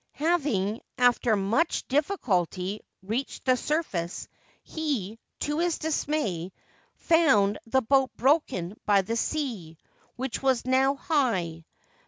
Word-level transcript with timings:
Having 0.17 0.81
after 0.97 1.35
much 1.35 1.87
difficulty 1.87 2.79
reached 3.03 3.45
the 3.45 3.55
surface, 3.55 4.27
he, 4.63 5.19
to 5.41 5.59
his 5.59 5.77
dismay, 5.77 6.51
found 6.95 7.59
the 7.67 7.83
boat 7.83 8.09
broken 8.17 8.75
by 8.87 9.03
the 9.03 9.15
sea, 9.15 9.77
which 10.15 10.41
was 10.41 10.65
now 10.65 10.95
high. 10.95 11.65